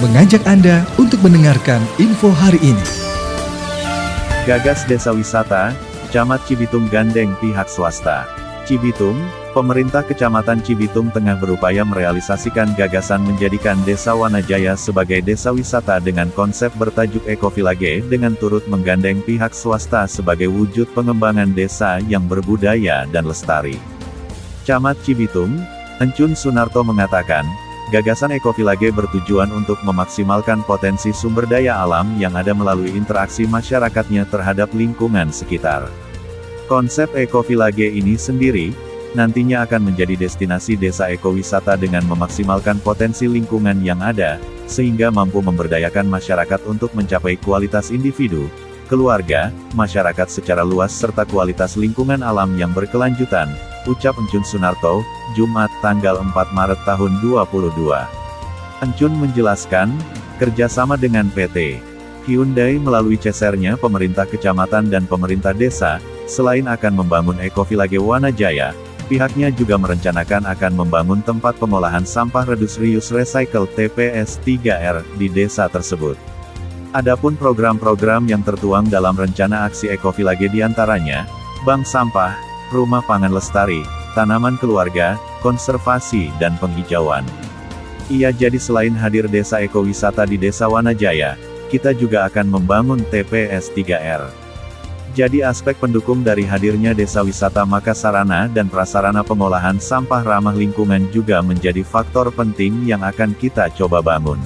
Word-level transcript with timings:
mengajak 0.00 0.40
Anda 0.48 0.88
untuk 0.96 1.20
mendengarkan 1.20 1.84
info 2.00 2.32
hari 2.32 2.56
ini. 2.64 2.86
Gagas 4.48 4.88
Desa 4.88 5.12
Wisata, 5.12 5.76
Camat 6.08 6.40
Cibitung 6.48 6.88
gandeng 6.88 7.36
pihak 7.36 7.68
swasta. 7.68 8.24
Cibitung, 8.64 9.20
pemerintah 9.52 10.00
Kecamatan 10.00 10.64
Cibitung 10.64 11.12
tengah 11.12 11.36
berupaya 11.36 11.84
merealisasikan 11.84 12.72
gagasan 12.80 13.28
menjadikan 13.28 13.76
Desa 13.84 14.16
Wanajaya 14.16 14.72
sebagai 14.72 15.20
desa 15.20 15.52
wisata 15.52 16.00
dengan 16.00 16.32
konsep 16.32 16.72
bertajuk 16.80 17.28
Ekovillage 17.28 18.00
dengan 18.08 18.32
turut 18.40 18.64
menggandeng 18.72 19.20
pihak 19.20 19.52
swasta 19.52 20.08
sebagai 20.08 20.48
wujud 20.48 20.88
pengembangan 20.96 21.52
desa 21.52 22.00
yang 22.08 22.24
berbudaya 22.24 23.04
dan 23.12 23.28
lestari. 23.28 23.76
Camat 24.64 24.96
Cibitung, 25.04 25.60
Encun 26.00 26.32
Sunarto 26.32 26.80
mengatakan, 26.80 27.44
Gagasan 27.90 28.30
Ekovillage 28.38 28.94
bertujuan 28.94 29.50
untuk 29.50 29.82
memaksimalkan 29.82 30.62
potensi 30.62 31.10
sumber 31.10 31.42
daya 31.42 31.82
alam 31.82 32.14
yang 32.22 32.38
ada 32.38 32.54
melalui 32.54 32.94
interaksi 32.94 33.50
masyarakatnya 33.50 34.30
terhadap 34.30 34.70
lingkungan 34.70 35.34
sekitar. 35.34 35.90
Konsep 36.70 37.10
Ekovillage 37.18 37.90
ini 37.90 38.14
sendiri, 38.14 38.70
nantinya 39.18 39.66
akan 39.66 39.90
menjadi 39.90 40.14
destinasi 40.14 40.78
desa 40.78 41.10
ekowisata 41.10 41.74
dengan 41.74 42.06
memaksimalkan 42.06 42.78
potensi 42.78 43.26
lingkungan 43.26 43.82
yang 43.82 43.98
ada, 43.98 44.38
sehingga 44.70 45.10
mampu 45.10 45.42
memberdayakan 45.42 46.06
masyarakat 46.06 46.62
untuk 46.70 46.94
mencapai 46.94 47.42
kualitas 47.42 47.90
individu, 47.90 48.46
keluarga, 48.90 49.54
masyarakat 49.78 50.26
secara 50.26 50.66
luas 50.66 50.90
serta 50.90 51.22
kualitas 51.22 51.78
lingkungan 51.78 52.26
alam 52.26 52.58
yang 52.58 52.74
berkelanjutan, 52.74 53.46
ucap 53.86 54.18
Encun 54.18 54.42
Sunarto, 54.42 55.06
Jumat 55.38 55.70
tanggal 55.78 56.18
4 56.18 56.34
Maret 56.34 56.82
tahun 56.82 57.22
2022. 57.22 58.82
Encun 58.82 59.14
menjelaskan, 59.14 59.94
kerjasama 60.42 60.98
dengan 60.98 61.30
PT 61.30 61.78
Hyundai 62.28 62.76
melalui 62.76 63.16
cesernya 63.16 63.80
pemerintah 63.80 64.28
kecamatan 64.28 64.92
dan 64.92 65.08
pemerintah 65.08 65.56
desa, 65.56 66.02
selain 66.28 66.68
akan 66.68 67.02
membangun 67.02 67.40
Ekovillage 67.40 67.96
Wanajaya, 67.96 68.76
pihaknya 69.08 69.48
juga 69.50 69.80
merencanakan 69.80 70.46
akan 70.46 70.72
membangun 70.78 71.20
tempat 71.24 71.56
pengolahan 71.56 72.04
sampah 72.04 72.44
Redus 72.44 72.76
Reuse 72.76 73.10
Recycle 73.10 73.66
TPS 73.72 74.36
3R 74.44 75.02
di 75.16 75.26
desa 75.32 75.66
tersebut. 75.66 76.14
Adapun 76.90 77.38
program-program 77.38 78.26
yang 78.26 78.42
tertuang 78.42 78.90
dalam 78.90 79.14
rencana 79.14 79.62
aksi 79.70 79.94
Ekovillage 79.94 80.50
di 80.50 80.58
antaranya, 80.58 81.22
Bank 81.62 81.86
Sampah, 81.86 82.34
rumah 82.74 82.98
pangan 83.06 83.30
lestari, 83.30 83.86
tanaman 84.18 84.58
keluarga, 84.58 85.14
konservasi 85.38 86.34
dan 86.42 86.58
penghijauan. 86.58 87.22
Ia 88.10 88.34
jadi 88.34 88.58
selain 88.58 88.90
hadir 88.98 89.30
desa 89.30 89.62
ekowisata 89.62 90.26
di 90.26 90.34
Desa 90.34 90.66
Wanajaya, 90.66 91.38
kita 91.70 91.94
juga 91.94 92.26
akan 92.26 92.58
membangun 92.58 93.06
TPS 93.06 93.70
3R. 93.70 94.26
Jadi 95.14 95.46
aspek 95.46 95.78
pendukung 95.78 96.26
dari 96.26 96.42
hadirnya 96.42 96.90
desa 96.90 97.22
wisata 97.22 97.62
maka 97.62 97.94
sarana 97.94 98.50
dan 98.50 98.66
prasarana 98.66 99.22
pengolahan 99.22 99.78
sampah 99.78 100.26
ramah 100.26 100.58
lingkungan 100.58 101.06
juga 101.14 101.38
menjadi 101.38 101.86
faktor 101.86 102.34
penting 102.34 102.82
yang 102.82 103.06
akan 103.06 103.30
kita 103.38 103.70
coba 103.78 104.02
bangun. 104.02 104.42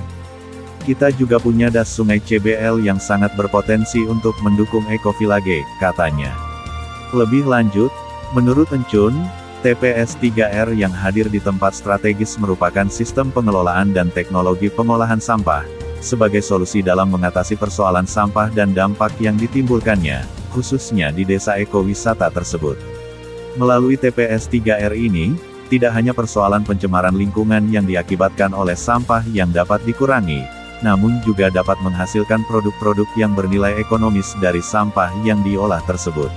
Kita 0.85 1.09
juga 1.17 1.41
punya 1.41 1.73
das 1.73 1.89
sungai 1.89 2.21
CBL 2.21 2.85
yang 2.85 3.01
sangat 3.01 3.33
berpotensi 3.41 4.05
untuk 4.05 4.37
mendukung 4.45 4.85
Ekovillage, 4.93 5.65
katanya. 5.81 6.37
Lebih 7.17 7.49
lanjut, 7.49 7.89
Menurut 8.35 8.67
Encun, 8.75 9.15
TPS 9.63 10.19
3R 10.19 10.75
yang 10.75 10.91
hadir 10.91 11.31
di 11.31 11.39
tempat 11.39 11.71
strategis 11.71 12.35
merupakan 12.35 12.91
sistem 12.91 13.31
pengelolaan 13.31 13.95
dan 13.95 14.11
teknologi 14.11 14.67
pengolahan 14.67 15.23
sampah, 15.23 15.63
sebagai 16.03 16.43
solusi 16.43 16.83
dalam 16.83 17.15
mengatasi 17.15 17.55
persoalan 17.55 18.11
sampah 18.11 18.51
dan 18.51 18.75
dampak 18.75 19.15
yang 19.23 19.39
ditimbulkannya, 19.39 20.27
khususnya 20.51 21.15
di 21.15 21.23
desa 21.23 21.55
ekowisata 21.63 22.27
tersebut. 22.35 22.75
Melalui 23.55 23.95
TPS 23.95 24.51
3R 24.51 24.99
ini, 24.99 25.39
tidak 25.71 25.95
hanya 25.95 26.11
persoalan 26.11 26.67
pencemaran 26.67 27.15
lingkungan 27.15 27.71
yang 27.71 27.87
diakibatkan 27.87 28.51
oleh 28.51 28.75
sampah 28.75 29.23
yang 29.31 29.55
dapat 29.55 29.79
dikurangi, 29.87 30.43
namun 30.85 31.25
juga 31.25 31.49
dapat 31.49 31.81
menghasilkan 31.81 32.45
produk-produk 32.45 33.09
yang 33.17 33.33
bernilai 33.33 33.81
ekonomis 33.81 34.37
dari 34.37 34.61
sampah 34.61 35.09
yang 35.25 35.41
diolah 35.41 35.81
tersebut. 35.89 36.29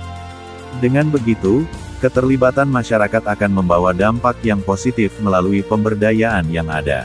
Dengan 0.80 1.12
begitu, 1.12 1.68
keterlibatan 2.00 2.72
masyarakat 2.72 3.28
akan 3.28 3.50
membawa 3.52 3.92
dampak 3.92 4.40
yang 4.40 4.64
positif 4.64 5.12
melalui 5.20 5.60
pemberdayaan 5.60 6.48
yang 6.48 6.72
ada. 6.72 7.04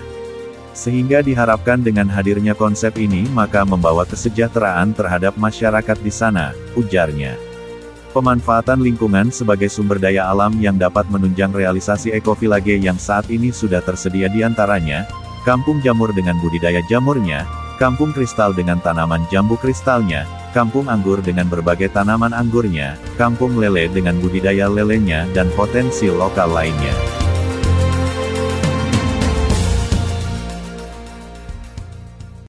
Sehingga 0.74 1.22
diharapkan 1.22 1.84
dengan 1.84 2.10
hadirnya 2.10 2.58
konsep 2.58 2.98
ini 2.98 3.30
maka 3.30 3.62
membawa 3.62 4.08
kesejahteraan 4.10 4.96
terhadap 4.98 5.38
masyarakat 5.38 5.98
di 6.02 6.10
sana, 6.10 6.56
ujarnya. 6.74 7.38
Pemanfaatan 8.14 8.82
lingkungan 8.82 9.34
sebagai 9.34 9.70
sumber 9.74 9.98
daya 9.98 10.30
alam 10.30 10.54
yang 10.62 10.78
dapat 10.78 11.10
menunjang 11.10 11.50
realisasi 11.50 12.14
ekovillage 12.14 12.78
yang 12.78 12.98
saat 12.98 13.26
ini 13.34 13.50
sudah 13.50 13.82
tersedia 13.82 14.30
di 14.30 14.46
antaranya, 14.46 15.10
kampung 15.44 15.84
jamur 15.84 16.16
dengan 16.16 16.40
budidaya 16.40 16.80
jamurnya, 16.88 17.44
kampung 17.78 18.16
kristal 18.16 18.56
dengan 18.56 18.80
tanaman 18.80 19.28
jambu 19.28 19.60
kristalnya, 19.60 20.24
kampung 20.56 20.88
anggur 20.88 21.20
dengan 21.20 21.52
berbagai 21.52 21.92
tanaman 21.92 22.32
anggurnya, 22.32 22.96
kampung 23.20 23.60
lele 23.60 23.92
dengan 23.92 24.18
budidaya 24.24 24.72
lelenya 24.72 25.28
dan 25.36 25.52
potensi 25.54 26.08
lokal 26.08 26.52
lainnya. 26.52 27.23